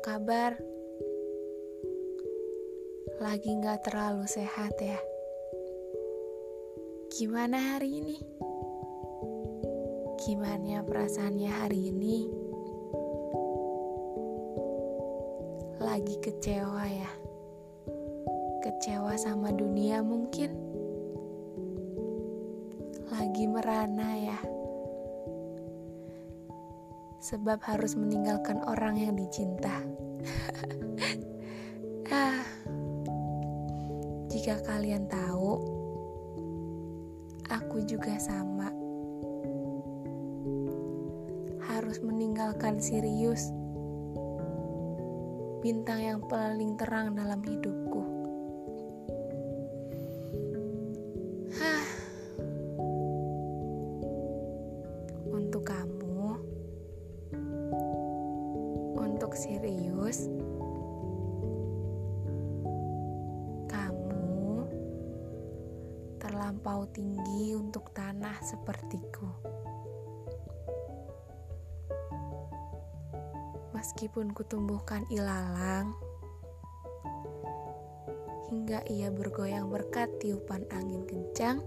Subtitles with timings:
[0.00, 0.56] kabar?
[3.20, 4.96] Lagi gak terlalu sehat ya?
[7.12, 8.16] Gimana hari ini?
[10.24, 12.16] Gimana perasaannya hari ini?
[15.84, 17.12] Lagi kecewa ya?
[18.64, 20.56] Kecewa sama dunia mungkin?
[23.12, 24.40] Lagi merana ya?
[27.26, 29.82] Sebab harus meninggalkan orang yang dicinta.
[32.14, 32.46] ah,
[34.30, 35.58] jika kalian tahu,
[37.50, 38.70] aku juga sama.
[41.66, 43.50] Harus meninggalkan Sirius,
[45.66, 48.15] bintang yang paling terang dalam hidupku.
[59.36, 60.32] Serius,
[63.68, 64.64] kamu
[66.16, 69.28] terlampau tinggi untuk tanah sepertiku.
[73.76, 75.92] Meskipun kutumbuhkan ilalang,
[78.48, 81.60] hingga ia bergoyang berkat tiupan angin kencang,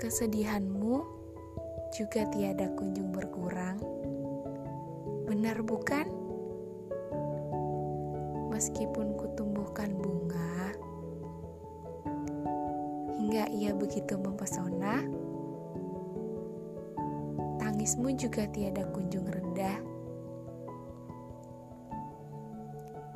[0.00, 1.04] kesedihanmu
[1.92, 4.03] juga tiada kunjung berkurang.
[5.24, 6.04] Benar bukan?
[8.52, 10.70] Meskipun kutumbuhkan bunga
[13.18, 15.00] hingga ia begitu mempesona,
[17.56, 19.80] tangismu juga tiada kunjung rendah.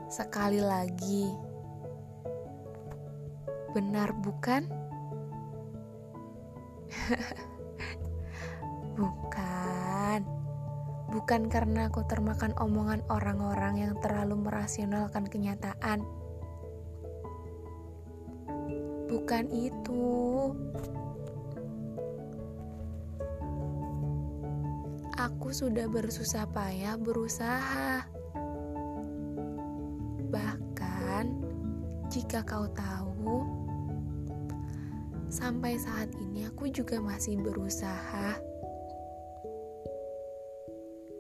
[0.08, 1.28] Sekali lagi,
[3.76, 4.64] benar bukan?
[8.98, 9.47] bukan.
[11.08, 16.04] Bukan karena aku termakan omongan orang-orang yang terlalu merasionalkan kenyataan.
[19.08, 20.04] Bukan itu.
[25.16, 28.04] Aku sudah bersusah payah berusaha.
[30.28, 31.24] Bahkan
[32.12, 33.48] jika kau tahu,
[35.32, 38.36] sampai saat ini aku juga masih berusaha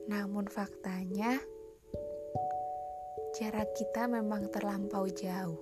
[0.08, 1.36] namun faktanya,
[3.36, 5.60] jarak kita memang terlampau jauh.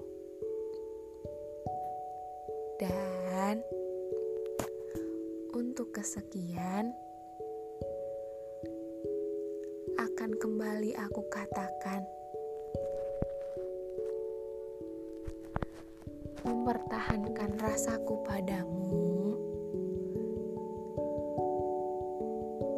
[2.78, 3.58] Dan
[5.50, 6.94] untuk kesekian,
[9.98, 12.06] akan kembali aku katakan,
[16.46, 18.94] mempertahankan rasaku padamu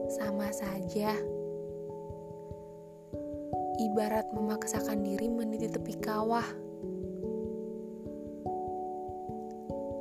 [0.08, 1.12] sama saja
[3.78, 6.44] ibarat memaksakan diri meniti tepi kawah.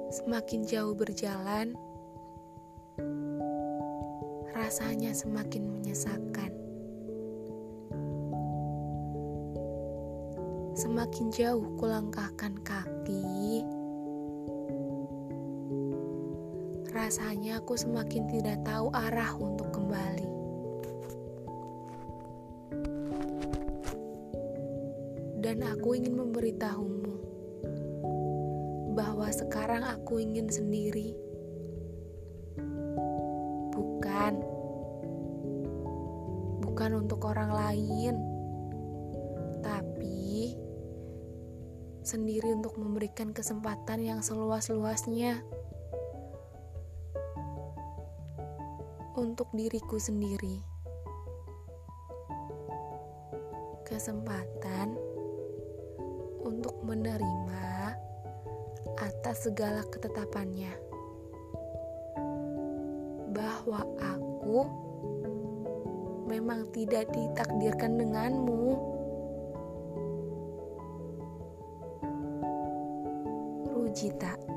[0.09, 1.77] Semakin jauh berjalan,
[4.57, 6.49] rasanya semakin menyesakkan.
[10.73, 13.61] Semakin jauh kulangkahkan kaki,
[16.89, 20.26] rasanya aku semakin tidak tahu arah untuk kembali.
[25.47, 27.15] Dan aku ingin memberitahumu
[28.99, 31.15] bahwa sekarang aku ingin sendiri.
[33.71, 34.43] Bukan,
[36.67, 38.19] bukan untuk orang lain,
[39.63, 40.59] tapi
[42.03, 45.47] sendiri untuk memberikan kesempatan yang seluas-luasnya
[49.15, 50.59] untuk diriku sendiri.
[53.87, 55.06] Kesempatan
[56.47, 57.91] untuk menerima
[59.03, 60.71] atas segala ketetapannya
[63.35, 64.59] bahwa aku
[66.31, 68.79] memang tidak ditakdirkan denganmu.
[73.75, 74.56] Rujita.